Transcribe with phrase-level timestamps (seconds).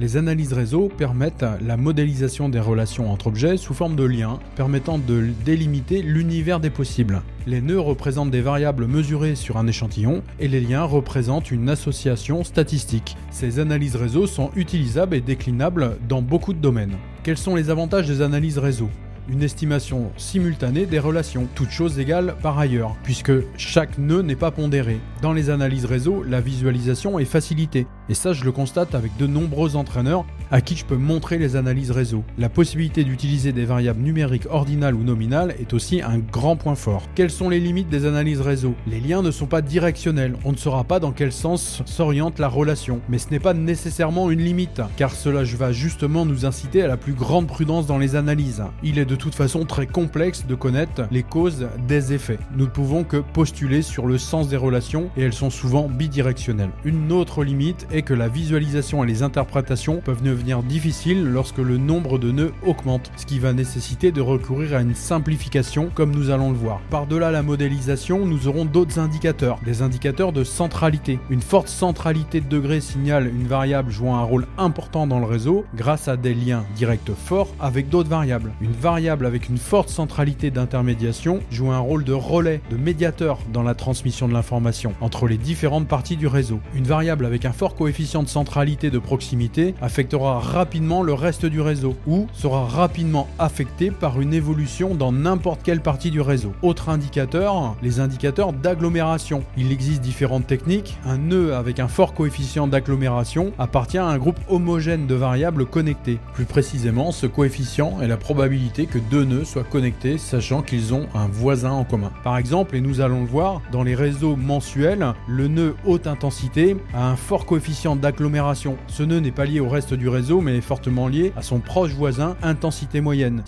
[0.00, 4.98] Les analyses réseau permettent la modélisation des relations entre objets sous forme de liens, permettant
[4.98, 7.22] de délimiter l'univers des possibles.
[7.46, 12.42] Les nœuds représentent des variables mesurées sur un échantillon et les liens représentent une association
[12.42, 13.16] statistique.
[13.30, 16.96] Ces analyses réseau sont utilisables et déclinables dans beaucoup de domaines.
[17.22, 18.88] Quels sont les avantages des analyses réseau?
[19.26, 24.50] Une estimation simultanée des relations, toutes choses égales par ailleurs, puisque chaque nœud n'est pas
[24.50, 24.98] pondéré.
[25.22, 29.26] Dans les analyses réseau, la visualisation est facilitée, et ça je le constate avec de
[29.26, 32.24] nombreux entraîneurs à qui je peux montrer les analyses réseau.
[32.38, 37.02] La possibilité d'utiliser des variables numériques ordinales ou nominales est aussi un grand point fort.
[37.14, 38.74] Quelles sont les limites des analyses réseau?
[38.86, 42.48] Les liens ne sont pas directionnels, on ne saura pas dans quel sens s'oriente la
[42.48, 46.88] relation, mais ce n'est pas nécessairement une limite, car cela va justement nous inciter à
[46.88, 48.62] la plus grande prudence dans les analyses.
[48.82, 52.38] Il est de toute façon très complexe de connaître les causes des effets.
[52.56, 56.70] Nous ne pouvons que postuler sur le sens des relations et elles sont souvent bidirectionnelles.
[56.84, 61.78] Une autre limite est que la visualisation et les interprétations peuvent devenir difficiles lorsque le
[61.78, 66.30] nombre de nœuds augmente, ce qui va nécessiter de recourir à une simplification comme nous
[66.30, 66.80] allons le voir.
[66.90, 71.18] Par-delà la modélisation, nous aurons d'autres indicateurs, des indicateurs de centralité.
[71.30, 75.64] Une forte centralité de degré signale une variable jouant un rôle important dans le réseau
[75.76, 78.52] grâce à des liens directs forts avec d'autres variables.
[78.60, 83.62] Une variable avec une forte centralité d'intermédiation joue un rôle de relais, de médiateur dans
[83.62, 86.60] la transmission de l'information entre les différentes parties du réseau.
[86.74, 91.60] Une variable avec un fort coefficient de centralité de proximité affectera rapidement le reste du
[91.60, 96.54] réseau ou sera rapidement affectée par une évolution dans n'importe quelle partie du réseau.
[96.62, 99.44] Autre indicateur, les indicateurs d'agglomération.
[99.58, 100.96] Il existe différentes techniques.
[101.04, 106.18] Un nœud avec un fort coefficient d'agglomération appartient à un groupe homogène de variables connectées.
[106.32, 111.06] Plus précisément, ce coefficient est la probabilité que deux nœuds soient connectés sachant qu'ils ont
[111.14, 112.12] un voisin en commun.
[112.22, 116.78] Par exemple, et nous allons le voir, dans les réseaux mensuels, le nœud haute intensité
[116.94, 118.76] a un fort coefficient d'agglomération.
[118.86, 121.60] Ce nœud n'est pas lié au reste du réseau mais est fortement lié à son
[121.60, 123.42] proche voisin intensité moyenne.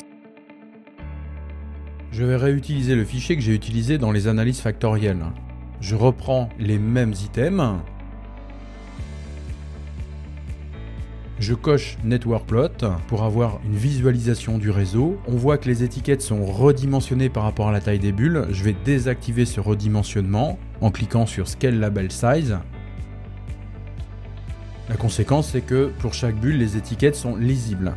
[2.11, 5.25] Je vais réutiliser le fichier que j'ai utilisé dans les analyses factorielles.
[5.81, 7.79] Je reprends les mêmes items,
[11.39, 15.19] Je coche Network Plot pour avoir une visualisation du réseau.
[15.29, 18.47] On voit que les étiquettes sont redimensionnées par rapport à la taille des bulles.
[18.51, 22.57] Je vais désactiver ce redimensionnement en cliquant sur Scale Label Size.
[24.89, 27.95] La conséquence, c'est que pour chaque bulle, les étiquettes sont lisibles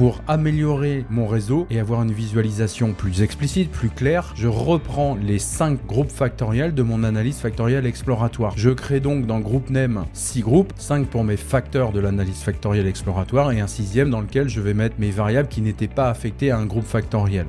[0.00, 5.38] pour améliorer mon réseau et avoir une visualisation plus explicite, plus claire, je reprends les
[5.38, 8.54] 5 groupes factoriels de mon analyse factorielle exploratoire.
[8.56, 12.86] Je crée donc dans groupe name 6 groupes, 5 pour mes facteurs de l'analyse factorielle
[12.86, 16.50] exploratoire et un sixième dans lequel je vais mettre mes variables qui n'étaient pas affectées
[16.50, 17.44] à un groupe factoriel.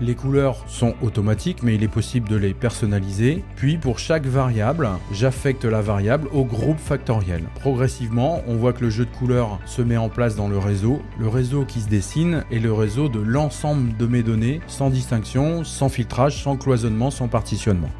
[0.00, 3.44] Les couleurs sont automatiques, mais il est possible de les personnaliser.
[3.54, 7.44] Puis pour chaque variable, j'affecte la variable au groupe factoriel.
[7.60, 11.00] Progressivement, on voit que le jeu de couleurs se met en place dans le réseau.
[11.16, 15.62] Le réseau qui se dessine est le réseau de l'ensemble de mes données, sans distinction,
[15.62, 17.90] sans filtrage, sans cloisonnement, sans partitionnement.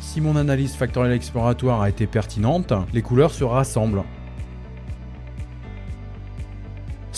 [0.00, 4.04] Si mon analyse factorielle exploratoire a été pertinente, les couleurs se rassemblent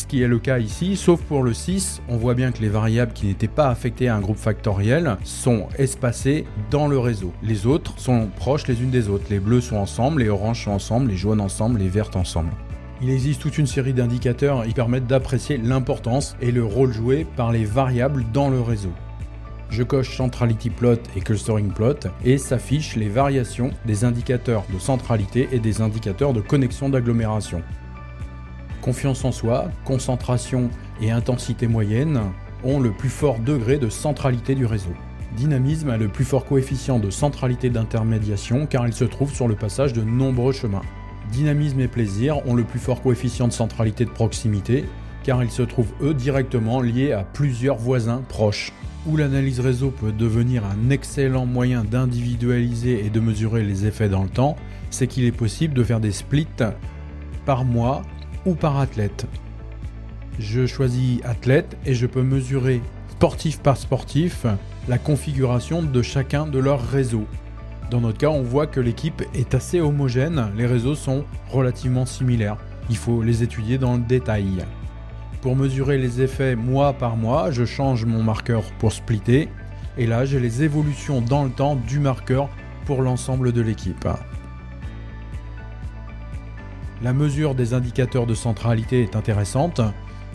[0.08, 3.12] qui est le cas ici, sauf pour le 6, on voit bien que les variables
[3.12, 7.32] qui n'étaient pas affectées à un groupe factoriel sont espacées dans le réseau.
[7.42, 9.26] Les autres sont proches les unes des autres.
[9.30, 12.50] Les bleus sont ensemble, les oranges sont ensemble, les jaunes ensemble, les vertes ensemble.
[13.02, 17.52] Il existe toute une série d'indicateurs qui permettent d'apprécier l'importance et le rôle joué par
[17.52, 18.92] les variables dans le réseau.
[19.70, 25.48] Je coche Centrality Plot et Clustering Plot et s'affichent les variations des indicateurs de centralité
[25.52, 27.62] et des indicateurs de connexion d'agglomération.
[28.88, 30.70] Confiance en soi, concentration
[31.02, 32.22] et intensité moyenne
[32.64, 34.94] ont le plus fort degré de centralité du réseau.
[35.36, 39.56] Dynamisme a le plus fort coefficient de centralité d'intermédiation car il se trouve sur le
[39.56, 40.80] passage de nombreux chemins.
[41.30, 44.86] Dynamisme et plaisir ont le plus fort coefficient de centralité de proximité
[45.22, 48.72] car ils se trouvent eux directement liés à plusieurs voisins proches.
[49.06, 54.22] Où l'analyse réseau peut devenir un excellent moyen d'individualiser et de mesurer les effets dans
[54.22, 54.56] le temps,
[54.88, 56.46] c'est qu'il est possible de faire des splits
[57.44, 58.00] par mois
[58.46, 59.26] ou par athlète.
[60.38, 62.80] Je choisis athlète et je peux mesurer
[63.10, 64.46] sportif par sportif
[64.88, 67.26] la configuration de chacun de leurs réseaux.
[67.90, 72.58] Dans notre cas, on voit que l'équipe est assez homogène, les réseaux sont relativement similaires.
[72.90, 74.64] Il faut les étudier dans le détail.
[75.40, 79.48] Pour mesurer les effets mois par mois, je change mon marqueur pour splitter
[79.96, 82.48] et là j'ai les évolutions dans le temps du marqueur
[82.86, 84.06] pour l'ensemble de l'équipe.
[87.00, 89.80] La mesure des indicateurs de centralité est intéressante.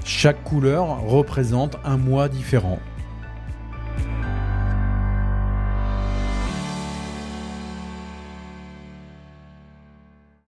[0.06, 2.80] Chaque couleur représente un mois différent.